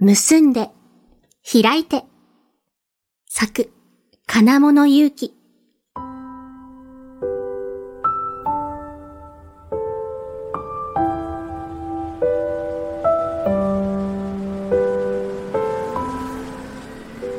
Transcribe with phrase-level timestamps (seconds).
[0.00, 0.70] 結んで、
[1.50, 2.04] 開いて。
[3.28, 3.70] 作、
[4.26, 5.32] 金物勇気。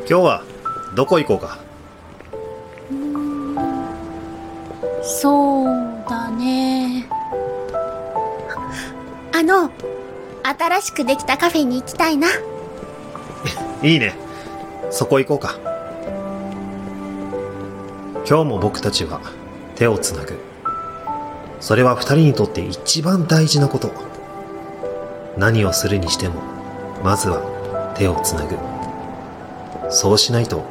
[0.07, 0.43] 今日は
[0.95, 1.59] どこ行こうか？
[5.03, 5.65] そう
[6.07, 7.05] だね。
[9.33, 9.69] あの、
[10.47, 12.27] 新しくできたカフェに行きたいな。
[13.81, 14.15] いいね。
[14.91, 15.55] そこ行こうか。
[18.29, 19.21] 今日も僕たちは
[19.75, 20.39] 手をつなぐ。
[21.59, 23.89] それは二人にとって一番大事なこと。
[25.35, 26.35] 何をするにしても
[27.03, 27.41] まずは
[27.95, 28.55] 手をつなぐ。
[29.89, 30.63] そうしないと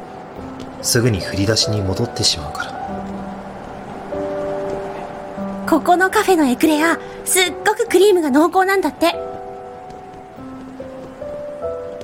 [0.81, 2.75] すぐに振り出しに戻ってしまうから。
[5.67, 9.24] ここのカフェのエクレア、すっごくクリームが濃厚なんだって。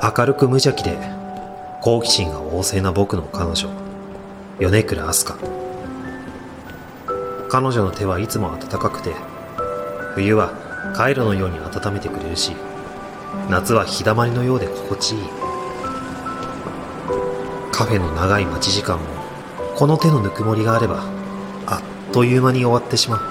[0.03, 0.97] 明るく無邪気で
[1.79, 3.69] 好奇心が旺盛な僕の彼女
[4.59, 5.51] 米倉飛鳥
[7.49, 9.13] 彼女の手はいつも温かくて
[10.15, 12.53] 冬はカイロのように温めてくれるし
[13.47, 15.21] 夏は日だまりのようで心地いい。
[17.71, 19.05] カフェの長い待ち時間も
[19.75, 21.03] この手のぬくもりがあれば
[21.67, 21.77] あ
[22.09, 23.21] っという間に終わってしまう。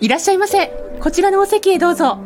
[0.00, 0.81] いらっしゃいませ。
[1.02, 2.16] こちらのお席へどうぞ。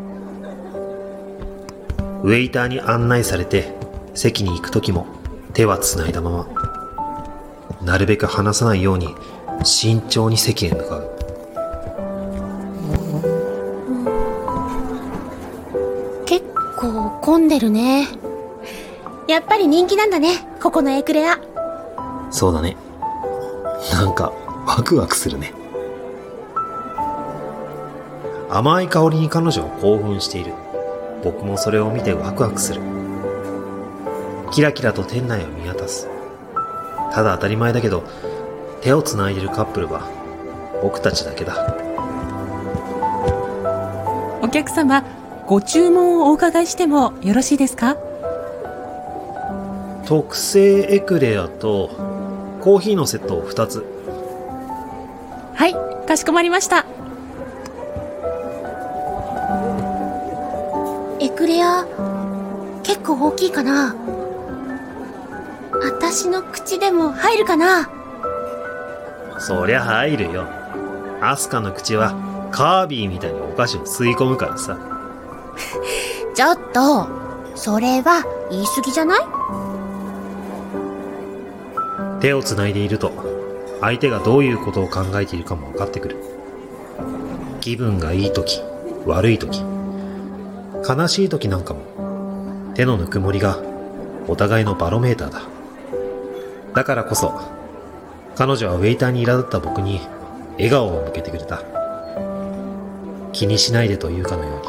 [2.22, 3.72] ウェイターに案内されて
[4.14, 5.06] 席に行く時も
[5.54, 6.46] 手はつないだまま
[7.82, 9.14] なるべく離さないように
[9.64, 11.16] 慎重に席へ向かう
[16.26, 16.44] 結
[16.76, 18.06] 構混んでるね。
[19.26, 21.40] やっぱり人気なんだね、ここのエクレア。
[22.30, 22.76] そうだね
[23.90, 24.34] なんか
[24.66, 25.54] ワクワクするね
[28.48, 30.52] 甘い香りに彼女は興奮している。
[31.24, 32.80] 僕もそれを見てワクワクする。
[34.52, 36.08] キラキラと店内を見渡す。
[37.12, 38.04] ただ当たり前だけど
[38.82, 40.08] 手をつないでるカップルは
[40.82, 41.74] 僕たちだけだ。
[44.42, 45.02] お客様、
[45.46, 47.96] ご注文をお伺いしてもよろしいですか？
[50.06, 51.90] 特製エクレアと
[52.60, 53.84] コーヒーのセットを2つ。
[55.54, 55.74] はい、
[56.06, 56.86] かしこまりました。
[61.36, 61.84] クレア、
[62.82, 63.94] 結構大きいかな。
[65.82, 67.90] 私の口でも入るかな。
[69.38, 70.46] そりゃ入るよ。
[71.20, 72.14] アスカの口は
[72.50, 74.78] カービィみたいにお菓子を吸い込むからさ。
[76.34, 77.06] ちょっと、
[77.54, 79.20] それは言い過ぎじゃない？
[82.20, 83.12] 手をつないでいると
[83.82, 86.16] 相手がどういうことを考えているかも分かってくる。
[87.60, 88.62] 気分がいい時
[89.04, 89.62] 悪い時
[90.88, 91.80] 悲しい時なんかも。
[92.74, 93.58] 手のぬくもりが
[94.28, 95.42] お互いのバロメーターだ。
[96.74, 97.40] だからこそ
[98.34, 100.00] 彼女はウェイターに苛立った僕に
[100.56, 101.62] 笑顔を向けてくれた。
[103.32, 104.66] 気にしないでというかのように。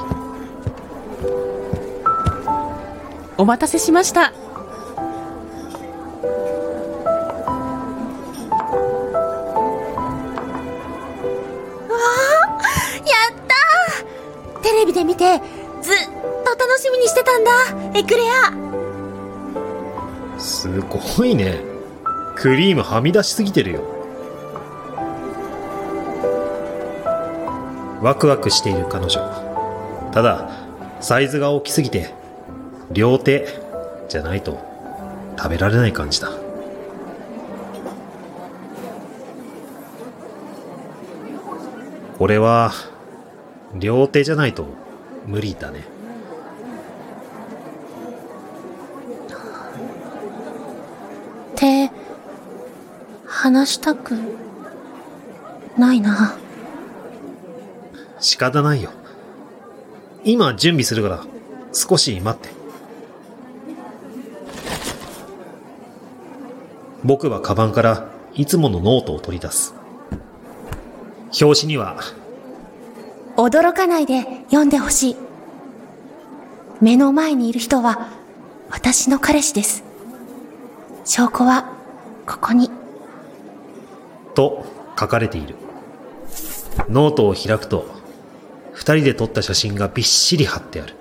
[3.38, 4.22] お待たせしました。
[4.22, 4.32] やっ
[13.48, 14.62] たー。
[14.62, 15.42] テレビで見て、
[15.88, 15.96] ずっ
[16.44, 17.52] と楽しみにしてたんだ、
[17.98, 18.52] エクレア。
[20.38, 21.62] すごいね。
[22.36, 23.84] クリームはみ出しすぎてるよ。
[28.02, 29.22] ワクワクしている彼女。
[30.12, 30.50] ただ
[31.00, 32.14] サイズが大きすぎて
[32.92, 33.48] 両手
[34.10, 34.60] じゃないと
[35.38, 36.32] 食べられない感じだ。
[42.20, 42.74] これは
[43.74, 44.66] 両手じゃないと
[45.28, 45.84] 無理だね。
[51.56, 51.92] 手、
[53.26, 54.16] 離したく、
[55.78, 56.38] ないな。
[58.20, 58.92] 仕方ないよ。
[60.24, 61.26] 今準備するから
[61.74, 62.50] 少し待って。
[67.04, 69.74] 僕はカバンからいつものノートを取り出す。
[71.42, 72.00] 表紙には
[73.38, 75.16] 驚かないで読んでほしい。
[76.82, 78.10] 目の前にいる人は、
[78.70, 79.84] 私の彼氏です。
[81.06, 81.72] 証拠は、
[82.26, 82.70] ここに。
[84.34, 84.66] と
[85.00, 85.56] 書かれている
[86.90, 87.88] ノートを開くと
[88.74, 90.94] 二人で撮った写真がびっしり貼ってある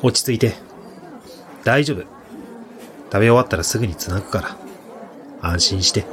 [0.00, 0.54] 落ち着いて
[1.64, 2.06] 大丈夫食
[3.12, 4.56] べ終わったらすぐにつなぐから
[5.42, 6.06] 安心して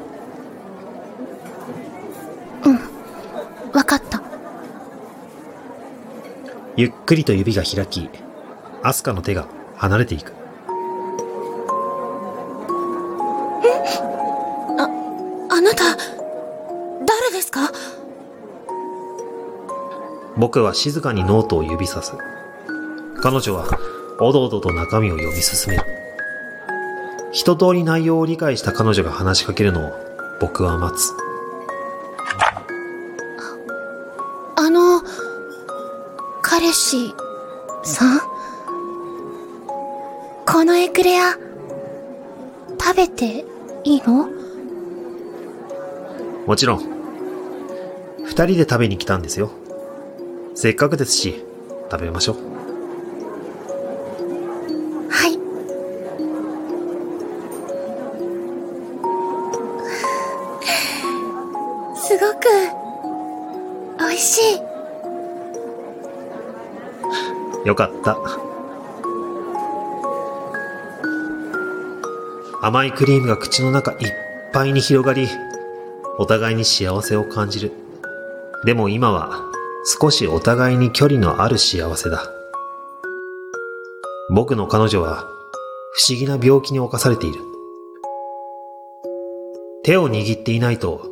[3.79, 4.21] わかった。
[6.75, 8.09] ゆっくりと指が開き、
[8.83, 9.47] アスカの手が
[9.77, 10.33] 離れていく。
[15.51, 15.95] あなた、
[17.05, 17.71] 誰ですか？
[20.35, 22.17] 僕は静かにノートを指さす。
[23.21, 23.65] 彼女は、
[24.19, 25.85] おどおどと中身を読み進める。
[27.31, 29.93] 一通り内容を理解した彼女が話しかけるのを
[30.41, 31.13] 僕は待つ。
[34.69, 35.01] あの、
[36.43, 37.11] 彼氏
[37.83, 38.19] さん？
[40.45, 41.31] このエクレア、
[42.79, 43.45] 食べて
[43.83, 44.29] いいの？
[46.45, 46.81] もちろん、
[48.23, 49.49] 二人で食べに来たんですよ。
[50.53, 51.43] せっかくですし、
[51.89, 52.35] 食べましょう。
[55.09, 55.31] はい。
[61.99, 62.78] すごく、美
[64.19, 64.59] しい。
[67.67, 68.17] よかった。
[72.61, 73.97] 甘いクリームが口の中いっ
[74.51, 75.27] ぱいに広がり、
[76.17, 77.71] お互いに幸せを感じる。
[78.65, 79.49] でも今は
[79.85, 82.23] 少しお互いに距離のある幸せだ。
[84.29, 85.27] 僕の彼女は
[85.93, 87.39] 不思議な病気に侵されている。
[89.83, 91.07] 手を握っていないと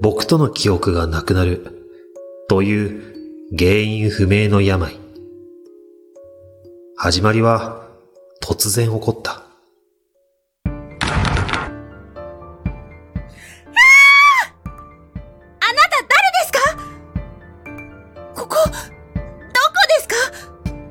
[0.00, 1.79] 僕との記憶がなくなる
[2.50, 2.90] という
[3.56, 4.98] 原因不明の病。
[6.96, 7.86] 始まりは
[8.42, 9.30] 突然起こった。
[9.30, 10.74] あな
[15.88, 16.58] た誰ですか？
[18.34, 20.16] ここ、どこですか？
[20.34, 20.82] なんで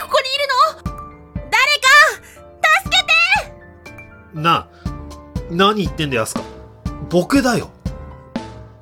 [0.00, 0.46] ここにいる
[0.84, 1.50] の？
[1.50, 1.88] 誰か、
[2.84, 3.02] 助け
[4.32, 4.68] てなあ、
[5.50, 6.42] 何言ってんだよ、アスカ。
[7.08, 7.70] 僕だよ。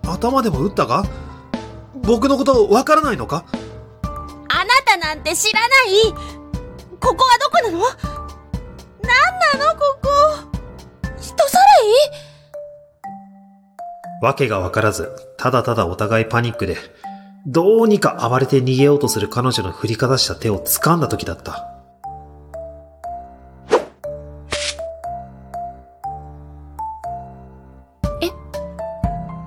[0.04, 1.06] 頭でも打ったか？
[1.94, 3.44] 僕のことわからないのか？
[4.02, 5.68] あなたなんて知らない。
[7.00, 7.78] ここはどこなの？
[7.78, 7.86] なん
[9.60, 10.08] なのここ？
[11.20, 11.66] 人さらい？
[14.22, 16.76] わけがわからず、ただただお互いパニックで、
[17.46, 21.66] どうにか暴れて逃げようとする彼女の振りかざした手を掴んだ時だった。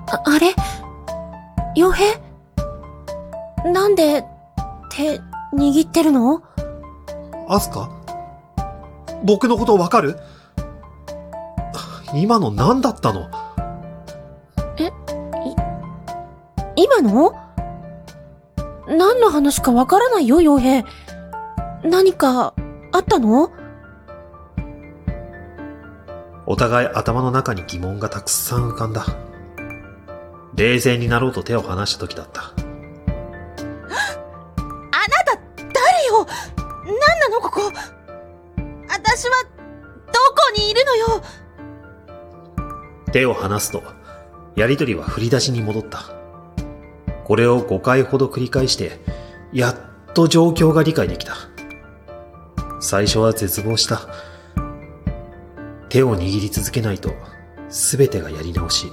[0.08, 0.54] あ、あれ？
[1.76, 2.04] 傭兵？
[3.64, 4.24] なんで、
[4.90, 5.20] 手、
[5.54, 6.42] 握ってるの？
[7.48, 7.90] アスカ？
[9.24, 10.18] 僕のことわかる？
[12.14, 13.30] 今の何だったの？
[16.76, 17.34] 今の？
[18.88, 20.84] 何の話かわからないよ、傭兵。
[21.84, 22.54] 何か、
[22.92, 23.50] あったの？
[26.46, 29.06] お互い頭の中に疑問がたくさん浮かんだ。
[30.54, 32.52] 冷静になろうと手を離した時だった、
[43.12, 43.82] 手を離すと、
[44.56, 46.04] やりとりは振り出しに戻った。
[47.24, 49.00] これを5回ほど繰り返して、
[49.52, 49.76] やっ
[50.14, 51.34] と状況が理解できた。
[52.80, 54.08] 最初は絶望した。
[55.88, 57.10] 手を握り続けないと、
[57.68, 58.90] すべてがやり直し。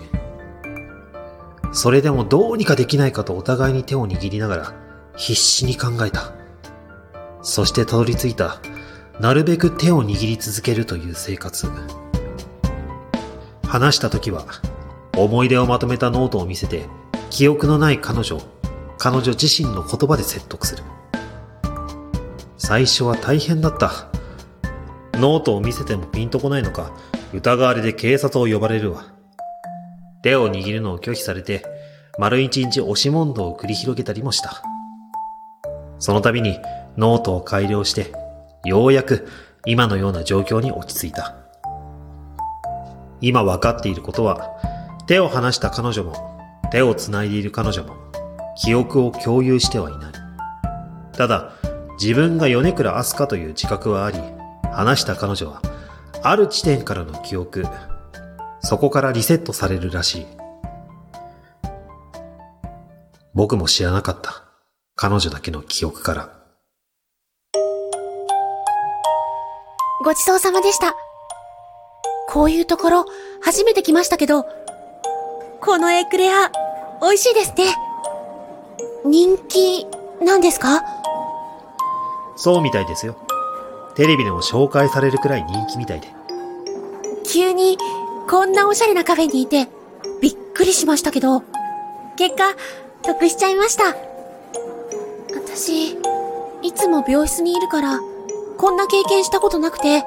[1.71, 4.73] それでもどうにかできないかとお互いに手を握りながら、
[5.15, 6.33] 必死に考えた。
[7.41, 8.59] そしてたどり着いた、
[9.19, 11.67] なるべく手を握り続けるという生活。
[13.69, 14.47] 話した時は、
[15.15, 16.87] 思い出をまとめたノートを見せて、
[17.29, 18.41] 記憶のない彼女を、
[18.97, 20.83] 彼女自身の言葉で説得する。
[22.57, 24.09] 最初は大変だった。
[25.13, 26.91] ノートを見せてもピンとこないのか、
[27.31, 29.05] 疑われて警察を呼ばれるわ。
[30.23, 31.63] 手を握るのを拒否されて、
[32.17, 34.63] 丸一日押し問答を繰り広げたりもした。
[35.99, 36.57] その度に
[36.97, 38.11] ノートを改良して、
[38.65, 39.27] ようやく
[39.67, 41.35] 今のような状況に落ち着いた。
[43.21, 44.49] 今分かっていることは、
[45.07, 46.39] 手を離した彼女も、
[46.71, 47.95] 手を繋いでいる彼女も、
[48.61, 50.13] 記憶を共有してはいない。
[51.13, 51.51] ただ、
[51.99, 54.19] 自分が米倉アスカという自覚はあり、
[54.71, 55.61] 話した彼女は、
[56.23, 57.65] ある地点からの記憶、
[58.61, 60.27] そこからリセットされるらしい。
[63.33, 64.43] 僕も知らなかった。
[64.95, 66.29] 彼女だけの記憶から。
[70.03, 71.08] ごちそうさまでした。
[72.31, 73.05] こういうところ、
[73.41, 74.45] 初めて来ましたけど、
[75.61, 76.51] このエクレア、
[77.01, 77.75] 美味しいですね。
[79.03, 79.87] 人気、
[80.23, 80.83] なんですか？
[82.35, 83.15] そうみたいですよ。
[83.95, 86.07] テレビでも紹介されるくらい人気みたいで。
[87.25, 87.79] 急に、
[88.29, 89.67] こんなおしゃれなカフェにいて、
[90.21, 91.41] びっくりしましたけど、
[92.15, 92.43] 結果、
[93.01, 93.95] 得しちゃいました。
[95.33, 95.97] 私、
[96.61, 97.99] いつも病室にいるから、
[98.57, 100.03] こんな経験したことなくて、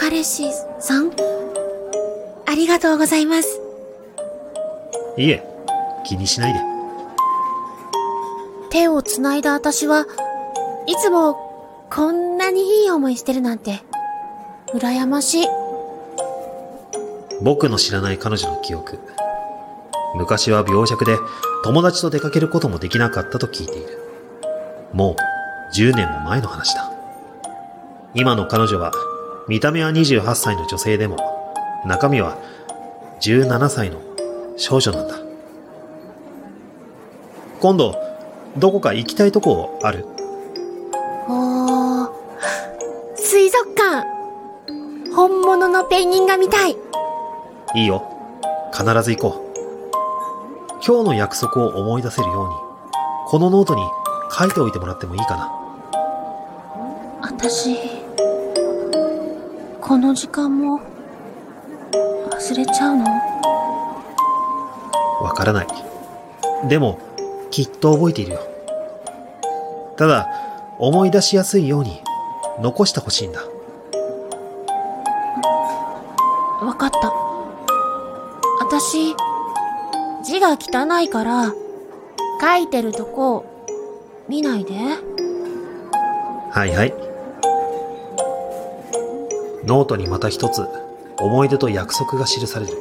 [0.00, 1.10] 彼氏さん？
[2.46, 3.60] ありがとうございます。
[5.16, 5.44] いいえ、
[6.06, 6.60] 気にしないで。
[8.70, 10.06] 手を繋いだ私は
[10.86, 11.34] いつも
[11.90, 13.80] こんなにいい思いしてるなんて、
[14.72, 15.46] 羨ましい。
[17.42, 19.00] 僕の知らない彼女の記憶。
[20.14, 21.18] 昔は病弱で
[21.64, 23.98] 友達と出かけることもできなかったと聞いている。
[24.92, 26.90] もう10年も前の話だ。
[28.14, 28.92] 今の彼女は
[29.48, 31.16] 見た目は28歳の女性でも
[31.86, 32.36] 中身は
[33.22, 33.98] 17歳の
[34.58, 35.14] 少女なんだ。
[37.60, 37.94] 今度、
[38.56, 40.04] どこか行きたいとこある？
[41.28, 42.10] おー、
[43.16, 44.06] 水族館
[45.14, 46.76] 本物のペンギンが見たい
[47.74, 48.04] いいよ。
[48.72, 49.48] 必ず行こう。
[50.86, 52.54] 今日の約束を思い出せるように、
[53.26, 53.82] このノートに
[54.30, 55.50] 書いておいてもらってもいいかな？
[57.22, 57.76] 私、
[59.88, 60.80] この時間も
[62.30, 63.04] 忘れちゃうの？
[65.22, 65.66] わからない。
[66.68, 66.98] でも、
[67.50, 68.40] きっと覚えているよ。
[69.96, 70.28] ただ、
[70.78, 72.02] 思い出しやすいように、
[72.60, 73.40] 残してほしいんだ。
[76.60, 77.10] わかった。
[78.60, 79.16] 私、
[80.22, 81.54] 字が汚いから、
[82.42, 83.46] 書いてるとこ、
[84.28, 84.74] 見ないで。
[86.50, 87.07] はいはい。
[89.64, 90.66] ノートにまた一つ、
[91.18, 92.72] 思い出と約束が記される。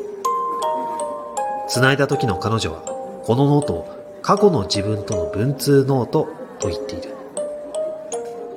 [1.68, 2.82] 繋いだ時の彼女は、
[3.26, 6.28] このノートを過去の自分との文通ノート
[6.60, 7.14] と言っている。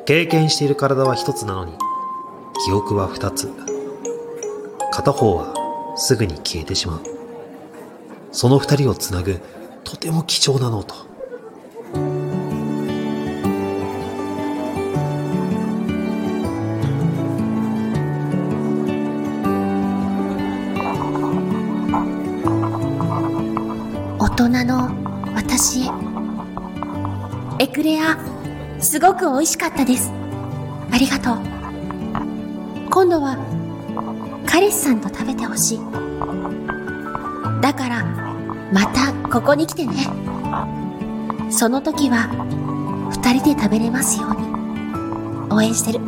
[0.05, 1.73] 経験している体は一つなのに、
[2.65, 3.51] 記憶は二つ。
[4.91, 5.55] 片方は
[5.97, 7.01] すぐに消えてしまう。
[8.33, 9.41] その二人をつなぐ、
[9.85, 11.10] とても貴重なノート。
[27.81, 28.19] クレア、
[28.79, 30.13] すごく美味しかったです。
[30.93, 31.39] ありがとう。
[32.91, 33.39] 今度は、
[34.47, 35.81] 彼氏さんと食べてほしい。
[37.63, 38.05] だから、
[38.71, 39.95] またここに来てね。
[41.49, 42.29] その時は、
[43.13, 44.47] 二人で食べれますように。
[45.51, 46.01] 応援してる。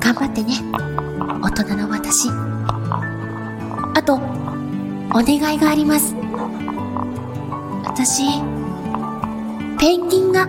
[0.00, 0.54] 頑張ってね。
[1.42, 2.30] 大人の私。
[3.94, 6.14] あと、お願いがあります。
[7.84, 8.53] 私、
[9.84, 10.46] ペンギンが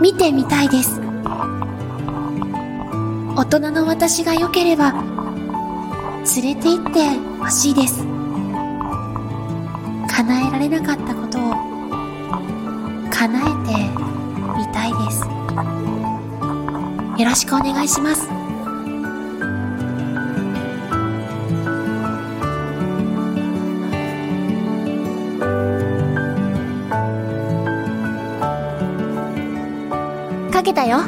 [0.00, 1.02] 見てみたいです。
[3.36, 4.92] 大人の私が良ければ、
[6.34, 7.10] 連れて行って
[7.44, 8.06] ほしいです。
[10.08, 11.50] 叶えられなかったことを、
[13.10, 13.74] 叶えて
[14.56, 15.26] みたいです。
[17.20, 18.37] よろしくお願いします。
[30.88, 30.98] よ。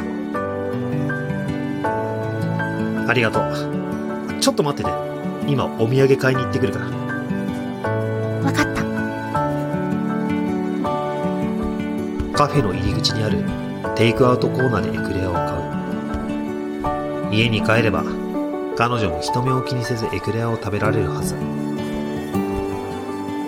[3.07, 4.39] ありがとう。
[4.39, 4.95] ちょっと待ってて。
[5.47, 6.85] 今お土産買いに行ってくるから。
[8.45, 8.81] わかった。
[12.37, 13.43] カフェの入り口にある
[13.95, 15.57] テイクアウトコーナーでエクレアを買
[17.29, 17.33] う。
[17.33, 18.03] 家に帰れば
[18.77, 21.35] 彼女も人目を気にせずエクレアを食べられるはず。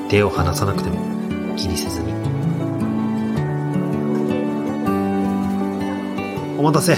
[0.09, 2.32] 手を離さなくても気にせずに。
[6.63, 6.95] お待たせ。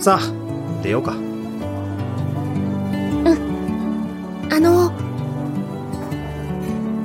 [0.00, 1.12] さあ、出ようか。
[4.50, 4.90] あの、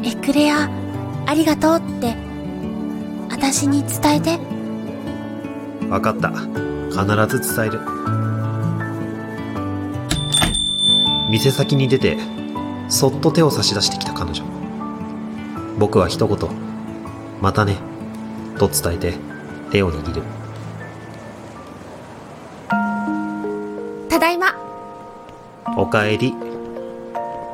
[0.02, 0.70] エクレア、
[1.26, 2.16] ありがとうって、
[3.30, 4.40] 私に伝えて。
[5.90, 6.30] わかった。
[6.30, 7.82] 必ず伝える。
[11.30, 12.18] 店先に出て、
[12.88, 14.46] そっと手を差し出してきた彼女。
[15.78, 16.50] 僕は一言、
[17.42, 17.76] またね、
[18.58, 19.16] と伝えて
[19.70, 20.43] 手を握る。
[25.84, 26.34] おかえり。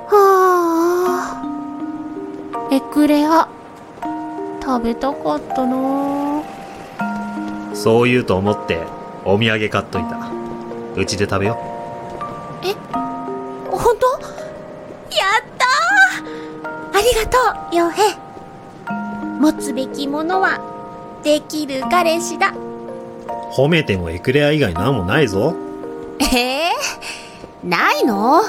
[0.07, 2.69] はあ。
[2.71, 3.50] エクレア、
[4.63, 6.43] 食べたかったな
[7.74, 8.86] そう言うと思って
[9.25, 10.29] お土産買っといた。
[10.95, 11.55] うちで食べよ
[13.71, 14.05] 本当？
[14.21, 17.39] やったーありがと
[17.71, 18.15] う、傭兵。
[19.39, 20.59] 持つべきものは、
[21.24, 22.50] できる彼氏だ。
[22.50, 22.53] う。
[23.51, 25.55] 褒めてもエクレア以外なんもないぞ。
[26.19, 26.71] ええ
[27.63, 28.42] ないの？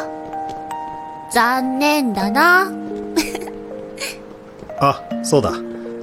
[1.33, 2.71] 残念だな。
[4.81, 5.53] あ、そうだ。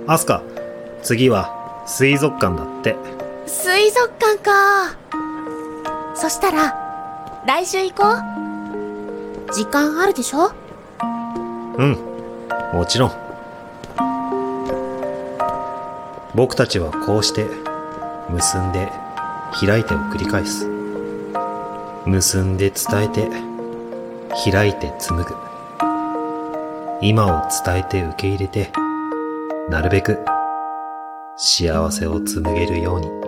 [0.08, 0.42] アスカ、
[1.04, 2.96] 次は水族館だって。
[3.46, 4.52] 水族館か。
[6.16, 6.76] そしたら、
[7.46, 8.04] 来週行こ
[9.50, 9.54] う。
[9.54, 10.52] 時間あるでしょ？
[11.78, 11.98] うん、
[12.74, 13.12] もちろん。
[16.36, 17.48] 僕たちはこうして、
[18.30, 18.92] 結んで、
[19.60, 20.70] 開いてを繰り返す。
[22.08, 23.30] 結んで伝えて、
[24.50, 25.36] 開いて紡ぐ。
[27.02, 28.72] 今を伝えて受け入れて、
[29.70, 30.18] なるべく
[31.36, 33.27] 幸せを紡げるように。